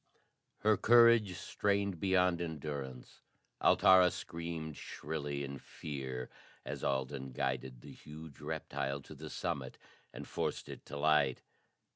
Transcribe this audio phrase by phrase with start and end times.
[0.61, 3.19] Her courage strained beyond endurance,
[3.61, 6.31] Altara screamed shrilly in fear
[6.65, 9.77] as Alden guided the huge reptile to the summit
[10.11, 11.43] and forced it to light.